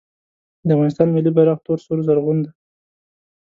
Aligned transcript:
د 0.65 0.67
افغانستان 0.75 1.07
ملي 1.11 1.31
بیرغ 1.35 1.57
تور 1.65 1.79
سور 1.85 1.97
زرغون 2.07 2.37
دی 2.43 2.51